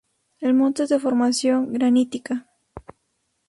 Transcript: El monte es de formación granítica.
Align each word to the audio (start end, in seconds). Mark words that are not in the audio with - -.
El 0.39 0.55
monte 0.55 0.81
es 0.81 0.89
de 0.89 0.97
formación 0.99 1.71
granítica. 1.73 2.47